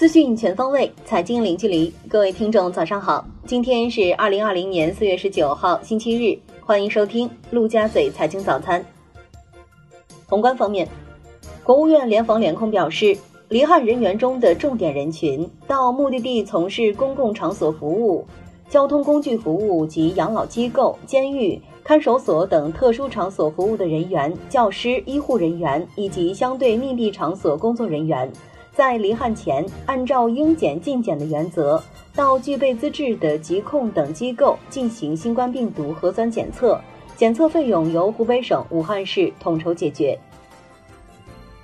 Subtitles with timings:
[0.00, 1.92] 资讯全方位，财经零距离。
[2.08, 3.22] 各位听众，早上好！
[3.44, 6.38] 今天是二零二零年四月十九号，星期日。
[6.64, 8.82] 欢迎收听陆家嘴财经早餐。
[10.26, 10.88] 宏观方面，
[11.62, 13.14] 国务院联防联控表示，
[13.50, 18.24] 离汉人员中的重点人群，到目的地从事公共场所服务、
[18.70, 28.32] 交通工具服务及养老机构、监狱、看守所等特殊场所服务的人员、教师、医护人员以及相对密闭场所工作人员。
[28.72, 31.82] 在离汉前，按照应检尽检的原则，
[32.14, 36.80] 到具备资质的疾控等机构进行新冠病毒核酸检测，
[37.16, 40.18] 检测费用由湖北省武汉市统筹解决。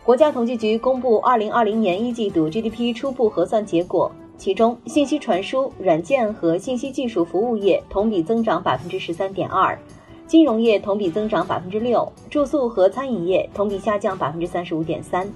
[0.05, 9.79] 国家统计局公布二零二零年一季度 GDP 初步核算结果，其中信息传输、软件和信息技术服务业同比增长百分之十三点二，
[10.27, 15.27] 金融业同比增长百分之六，住宿和餐饮业同比下降百分之三十五点三。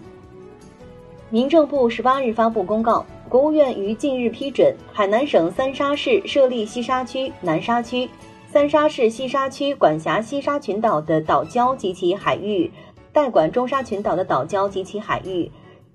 [1.33, 8.11] 民政部十八日发布公告，国务院于近日批准海南省三沙市设立西沙区、南沙区。
[8.49, 12.69] 三沙市西沙区管辖西沙群岛的岛礁及其海域，
[13.13, 15.49] 代管中沙群岛的岛礁及其海域。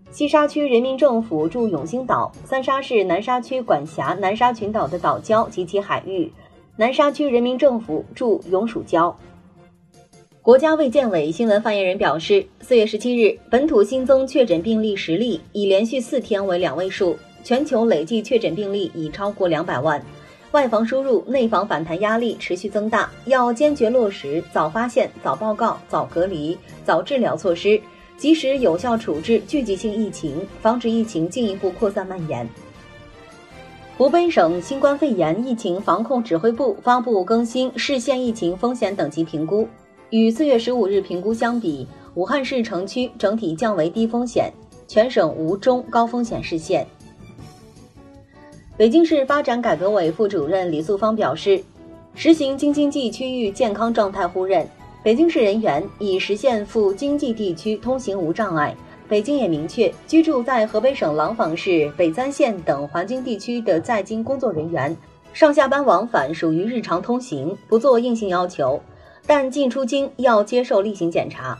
[0.10, 2.32] 西沙区人民政府驻永兴岛。
[2.46, 6.32] 三沙市南沙区管辖南沙群岛的岛礁及其海域，
[6.78, 9.14] 南沙区人民政府驻永暑礁。
[10.46, 20.00] 国家卫健委新闻发言人表示，四月十七日本土新增确诊病例十例，已连续四天为两位数，全球累计确诊病例已超过两百万。
[20.52, 27.82] 外防输入、内防反弹压力持续增大，要坚决落实早发现、早报告、早隔离、早治疗措施，
[28.16, 32.48] 及时有效处置聚集性疫情，防止疫情进一步扩散蔓延。
[33.98, 39.68] 湖北省新冠肺炎疫情防控指挥部发布更新市县疫情风险等级评估。
[40.18, 44.50] 与四月十五日评估相比，武汉市城区整体降为低风险，
[44.88, 46.88] 全省无中高风险市县。
[48.78, 51.62] 北京市发展改革委副主任李素芳表示，
[52.14, 54.66] 实行京津冀区域健康状态互认，
[55.04, 58.74] 北京市人员已实现赴京冀地区通行无障碍。
[59.10, 64.96] 北京也明确，居住在河北省廊坊市、北三县等环京地区的在京工作人员，
[65.34, 68.80] 上下班往返属于日常通行，不做硬性要求。
[69.28, 71.58] 但进出京要接受例行检查。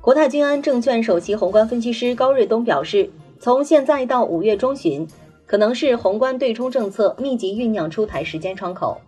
[0.00, 5.06] 国泰君安证券首席宏观分析师高瑞东表示，从现在到五月中旬，
[5.44, 8.98] 可能是宏观对冲政策密集酝酿出台时间窗口。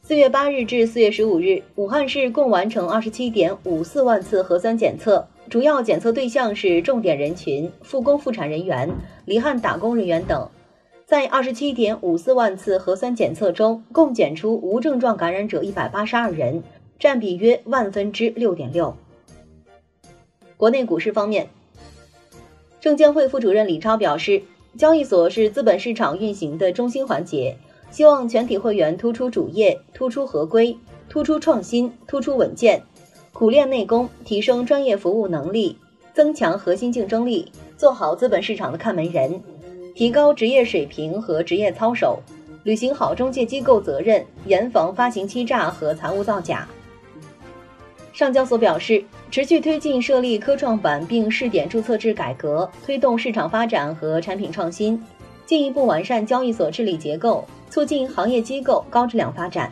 [0.00, 8.88] 四月八日至四月十五日，武汉市共完成二十七点五四万次核酸检测，主要检测对象是重点人群、复工复产人员、
[9.26, 10.48] 离汉打工人员等。
[11.08, 16.62] 在二十七点五四万次核酸检测中，共检出无症状感染者一百八十二人，
[16.98, 18.94] 占比约万分之六点六。
[20.58, 21.48] 国内股市方面，
[22.78, 24.42] 证监会副主任李超表示，
[24.76, 27.56] 交易所是资本市场运行的中心环节，
[27.90, 30.76] 希望全体会员突出主业、突出合规、
[31.08, 32.82] 突出创新、突出稳健，
[33.32, 35.78] 苦练内功，提升专业服务能力，
[36.12, 39.40] 增强核心竞争力，做好资本市场的看门人。
[39.98, 42.20] 提高职业水平和职业操守，
[42.62, 46.68] 履行好中介机构责任，严防发行欺诈和财务造假。
[48.12, 55.02] 上交所表示，持续推进设立科创板并试点注册制改革，推动市场发展和产品创新，
[55.44, 59.68] 进一步完善交易所治理结构，促进行业机构高质量发展。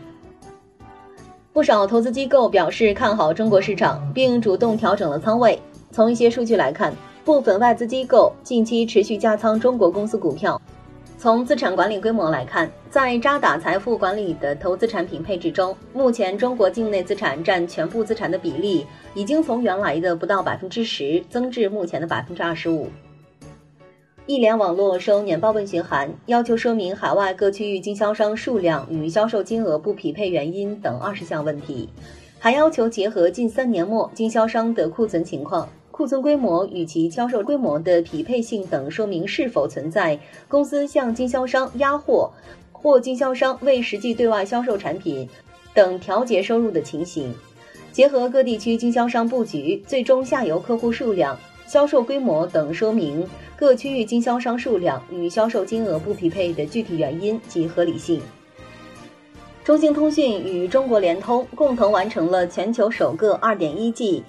[1.53, 5.57] 不少投资机构表示看好中国市场，并主动调整了仓位。
[5.93, 6.93] 从一些数据来看。
[7.27, 10.63] 部分外资机构近期持续加仓中国公司股票。
[11.19, 22.87] 从资产管理规模来看，在渣打财富管理的投资产品配置中，目前中国境内资产占全部资产的比例已经从原来的不到百分之十增至目前的百分之二十五。
[24.27, 31.89] 易联网络收年报问询函，要求说明海外各区域经销商数量与销售金额不匹配原因等二十项问题，
[32.39, 35.69] 还要求结合近三年末经销商的库存情况。
[35.97, 42.31] 库存规模与其销售规模的匹配性等，说明是否存在公司向经销商压货
[42.71, 45.27] 或经销商未实际对外销售产品
[45.73, 47.35] 等调节收入的情形。
[47.93, 51.35] 结合各地区经销商布局、最终下游客户数量、
[51.67, 53.27] 销售规模等，说明
[53.57, 58.21] 各区域经销商数量与销售金额不匹配的具体原因及合理性。
[59.65, 64.23] 中兴通讯与中国联通共同完成了全球首个 2.1G。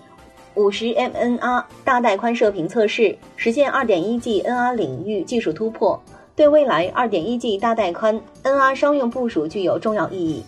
[0.57, 6.01] 五十 mNR 大带宽射频测试实现二点一 G NR 领域技术突破，
[6.35, 10.43] 对未来二点一 G 大带宽 NR 商用部署具有重要意义。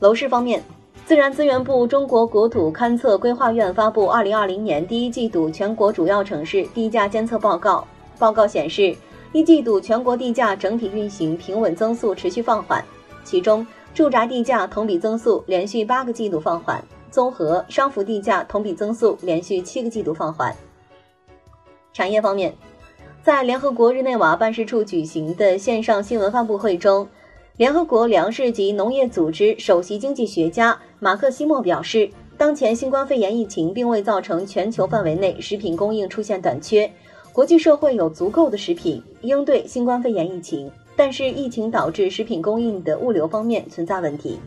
[0.00, 0.60] 楼市方面，
[1.06, 7.86] 自然资源部中国国土勘测规划院发布二零二零年第一季度全国主要城市地价监测报告，
[8.18, 8.92] 报告显示，
[9.32, 12.84] 一季度全国地价整体运行平稳，增速持续放缓，
[13.22, 13.64] 其中
[13.94, 20.54] 住宅地价同比增速连续八个季度放缓，综合商服地价同比增速连续七个季度放缓。
[21.92, 22.54] 产业方面，
[23.22, 27.08] 在联合国日内瓦办事处举行的线上新闻发布会中，
[27.56, 32.10] 联合国粮食及农业组织首席经济学家马克西莫表示。
[32.38, 36.88] 当前新冠肺炎疫情并未造成全球范围内食品供应出现短缺，
[37.32, 40.70] 国际社会有足够的食品应对新冠肺炎疫情。
[40.94, 44.38] 但是，疫情导致食品供应的物流方面存在问题。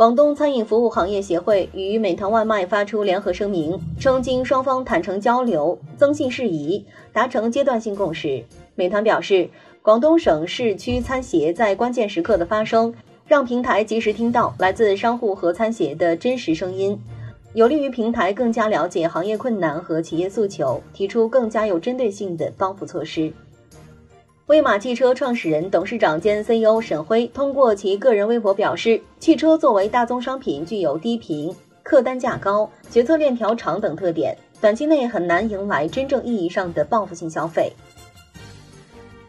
[0.00, 8.42] 广东餐饮服务行业协会与美团外卖发出联合声明，称经双方坦诚交流、增信事宜，达成阶段性共识。
[8.74, 9.50] 美团表示，
[9.82, 12.94] 广东省市区餐协在关键时刻的发声。
[13.26, 16.98] 让平台及时听到来自商户和餐协的真实声音，
[17.52, 23.30] 有利于平台更加了解行业困难和企业诉求，提出更加有针对性的帮扶措施。
[24.50, 31.54] 威马汽车创始人、董事长兼 CEO 沈辉通过其个人微博表示，汽车作为大宗商品，具有低频、
[31.84, 37.72] 客单价高、决策链条长等特点，短期内很难迎来真正意义上的报复性消费。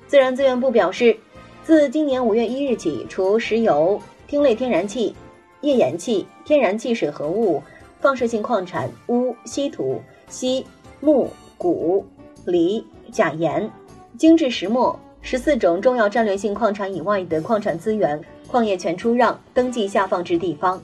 [0.07, 1.15] 自然资源部表示。
[1.63, 5.15] 自今年五月一日起，除石油、烃类天然气、
[5.61, 7.61] 页岩气、天然气水合物、
[7.99, 10.65] 放射性矿产、钨、稀土、锡、
[10.99, 11.29] 钼、
[11.59, 12.03] 钴、
[12.45, 13.69] 锂、钾盐、
[14.17, 20.81] 精制石墨十四种重要战略性矿产以外的矿产资源，矿业权出让、登记下放至地方。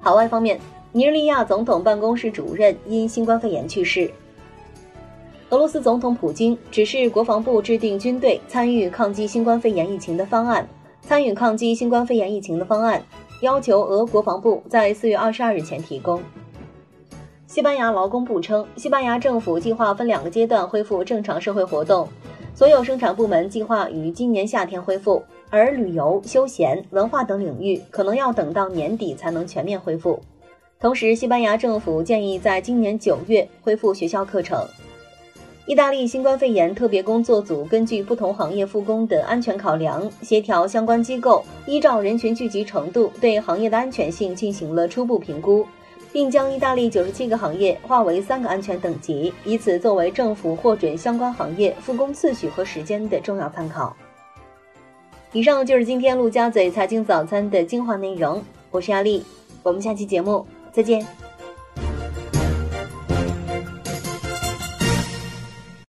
[0.00, 0.60] 海外方面，
[0.92, 4.10] 尼日利亚总统办公室主任因新冠肺炎去世。
[5.50, 10.68] 俄罗斯总统普京指示国防部制定军队参与抗击新冠肺炎疫情的方案。
[11.02, 13.00] 参与抗击新冠肺炎疫情的方案
[13.40, 16.20] 要求俄国防部在四月二十二日前提供。
[17.46, 22.08] 西班牙劳工部称，西班牙政府计划分两个阶段恢复正常社会活动，
[22.56, 30.18] 所有生产部门计划于今年夏天恢复，而旅游、休闲、文化等领域可能要等到年底才能全面恢复。
[30.80, 34.66] 同时，西班牙政府建议在今年九月恢复学校课程。
[35.66, 45.66] 意大利新冠肺炎特别工作组根据不同行业复工的安全考量，协调相关机构，依照人群聚集程度对行业的安全性进行了初步评估，
[46.16, 53.94] 并将意大利九十七个行业划为三个安全等级，以此作为政府获准相关行业复工次序和时间的重要参考。
[55.32, 59.22] 以上就是今天陆家嘴财经早餐的精华内容，我是亚丽，
[59.62, 61.06] 我们下期节目再见。